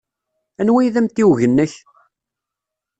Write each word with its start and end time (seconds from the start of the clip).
Anwa 0.59 0.77
ay 0.81 0.89
d 0.93 0.95
amtiweg-nnek? 0.99 1.73